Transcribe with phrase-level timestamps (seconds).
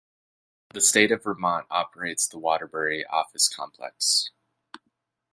[0.73, 4.31] The State of Vermont operates the Waterbury Office Complex.